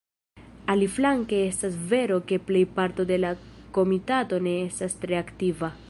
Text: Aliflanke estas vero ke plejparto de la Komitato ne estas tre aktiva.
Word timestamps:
Aliflanke 0.73 1.41
estas 1.49 1.75
vero 1.91 2.17
ke 2.31 2.39
plejparto 2.47 3.07
de 3.13 3.21
la 3.23 3.33
Komitato 3.79 4.45
ne 4.49 4.57
estas 4.65 4.99
tre 5.05 5.21
aktiva. 5.25 5.75